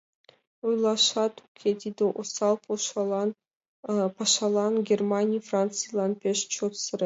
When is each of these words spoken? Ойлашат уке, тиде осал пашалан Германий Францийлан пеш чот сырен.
Ойлашат 0.65 1.33
уке, 1.45 1.69
тиде 1.81 2.03
осал 2.19 2.55
пашалан 4.17 4.73
Германий 4.89 5.45
Францийлан 5.49 6.11
пеш 6.21 6.39
чот 6.53 6.73
сырен. 6.83 6.99